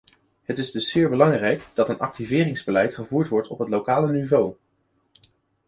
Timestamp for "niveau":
4.11-4.55